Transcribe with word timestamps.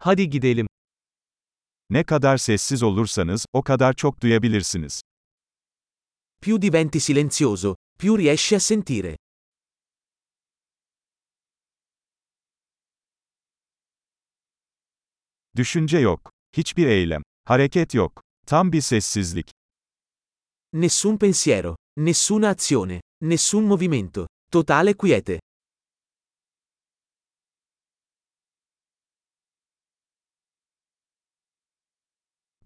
Hadi 0.00 0.30
gidelim. 0.30 0.66
Ne 1.90 2.04
kadar 2.04 2.36
sessiz 2.36 2.82
olursanız, 2.82 3.46
o 3.52 3.62
kadar 3.62 3.92
çok 3.92 4.20
duyabilirsiniz. 4.22 5.00
Più 6.42 6.62
diventi 6.62 7.00
silenzioso, 7.00 7.76
più 7.98 8.18
riesci 8.18 8.56
a 8.56 8.60
sentire. 8.60 9.16
Düşünce 15.56 15.98
yok. 15.98 16.30
Hiçbir 16.56 16.86
eylem. 16.86 17.22
Hareket 17.44 17.94
yok. 17.94 18.22
Tam 18.46 18.72
bir 18.72 18.80
sessizlik. 18.80 19.50
Nessun 20.72 21.16
pensiero, 21.16 21.76
nessuna 21.96 22.48
azione, 22.48 23.00
nessun 23.20 23.64
movimento. 23.64 24.26
Totale 24.52 24.94
quiete. 24.94 25.40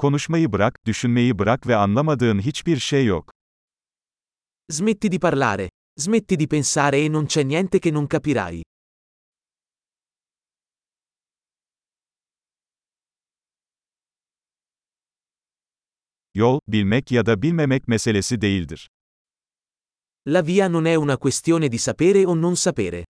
Konuşmayı 0.02 0.52
bırak, 0.52 0.86
düşünmeyi 0.86 1.38
bırak 1.38 1.66
ve 1.66 1.76
anlamadığın 1.76 2.38
hiçbir 2.38 2.78
şey 2.78 3.06
yok. 3.06 3.32
Smetti 4.70 5.12
di 5.12 5.18
parlare. 5.18 5.68
Smetti 5.98 6.38
di 6.38 6.46
pensare 6.48 7.04
e 7.04 7.12
non 7.12 7.26
c'è 7.26 7.48
niente 7.48 7.78
che 7.78 7.94
non 7.94 8.06
capirai. 8.06 8.62
Yol, 16.34 16.58
bilmek 16.68 17.12
ya 17.12 17.26
da 17.26 17.42
bilmemek 17.42 17.88
meselesi 17.88 18.40
değildir. 18.40 18.88
La 20.26 20.42
via 20.42 20.68
non 20.68 20.86
è 20.86 20.94
una 20.94 21.16
questione 21.16 21.68
di 21.68 21.78
sapere 21.78 22.26
o 22.26 22.34
non 22.34 22.56
sapere. 22.56 23.04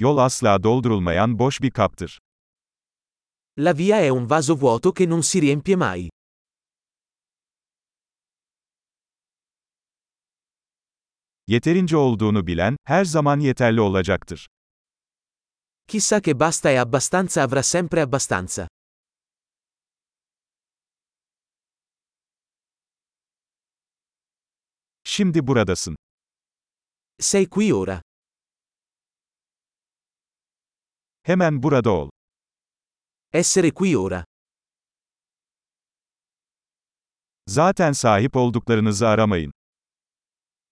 Yol 0.00 0.16
asla 0.18 0.62
doldurulmayan 0.62 1.38
boş 1.38 1.62
bir 1.62 1.70
kaptır. 1.70 2.18
La 3.58 3.78
via 3.78 3.96
è 4.00 4.10
un 4.10 4.30
vaso 4.30 4.54
vuoto 4.60 4.92
che 4.92 5.06
non 5.10 5.20
si 5.20 5.40
riempie 5.40 5.76
mai. 5.76 6.10
Yeterince 11.46 11.96
olduğunu 11.96 12.46
bilen, 12.46 12.76
her 12.84 13.04
zaman 13.04 13.40
yeterli 13.40 13.80
olacaktır. 13.80 14.46
Chissà 15.88 16.20
che 16.20 16.40
basta 16.40 16.70
e 16.70 16.76
abbastanza 16.76 17.42
avrà 17.42 17.62
sempre 17.62 18.00
abbastanza. 18.00 18.68
Şimdi 25.04 25.46
buradasın. 25.46 25.96
Sei 27.18 27.48
qui 27.48 27.74
ora. 27.74 28.02
Hemen 31.22 31.62
burada 31.62 31.90
ol. 31.90 32.08
Essere 33.32 33.70
qui 33.70 33.96
ora. 33.96 34.24
Zaten 37.46 37.92
sahip 37.92 38.36
olduklarınızı 38.36 39.08
aramayın. 39.08 39.52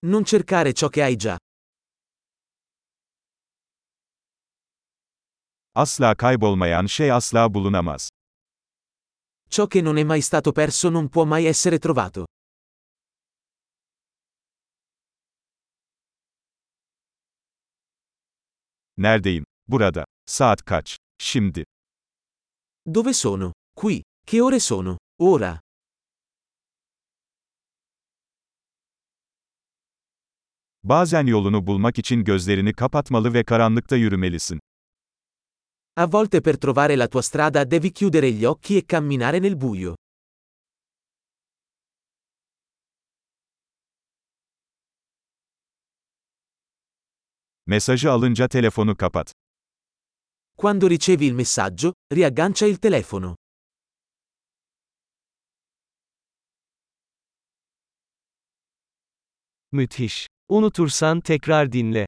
Non 0.03 0.23
cercare 0.23 0.73
ciò 0.73 0.89
che 0.89 1.01
hai 1.01 1.17
già. 1.17 1.37
Asla 5.75 6.15
kaybolmayan 6.15 6.85
şey 6.85 7.11
asla 7.11 7.53
bulunamaz. 7.53 8.09
Ciò 9.49 9.67
che 9.67 9.81
non 9.81 9.97
è 9.97 10.03
mai 10.03 10.21
stato 10.21 10.51
perso 10.51 10.89
non 10.89 11.09
può 11.09 11.25
mai 11.25 11.45
essere 11.45 11.77
trovato. 11.79 12.25
Neredeyim? 18.97 19.43
Burada. 19.67 20.05
Saat 20.29 20.65
kaç? 20.65 20.97
Şimdi. 21.17 21.63
Dove 22.93 23.13
sono? 23.13 23.53
Qui. 23.75 24.01
Che 24.27 24.41
ore 24.41 24.59
sono? 24.59 24.97
Ora. 25.19 25.59
Bazen 30.83 31.25
yolunu 31.27 31.67
bulmak 31.67 31.97
için 31.99 32.23
gözlerini 32.23 32.73
kapatmalı 32.73 33.33
ve 33.33 33.43
karanlıkta 33.43 33.95
yürümelisin. 33.95 34.59
A 35.95 36.11
volte 36.11 36.41
per 36.41 36.53
trovare 36.55 36.99
la 36.99 37.09
tua 37.09 37.21
strada 37.21 37.71
devi 37.71 37.93
chiudere 37.93 38.31
gli 38.31 38.47
occhi 38.47 38.77
e 38.77 38.87
camminare 38.87 39.41
nel 39.41 39.61
buio. 39.61 39.95
Mesajı 47.65 48.11
alınca 48.11 48.47
telefonu 48.47 48.97
kapat. 48.97 49.33
Quando 50.61 50.87
ricevi 50.87 51.25
il 51.25 51.33
messaggio, 51.35 51.93
riaggancia 52.13 52.65
il 52.65 52.79
telefono. 52.79 53.35
Müthiş. 59.71 60.27
Unutursan 60.49 61.21
tekrar 61.21 61.71
dinle. 61.71 62.05